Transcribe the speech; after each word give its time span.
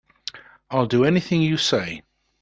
I'll 0.71 0.87
do 0.87 1.05
anything 1.05 1.43
you 1.43 1.57
say. 1.57 2.01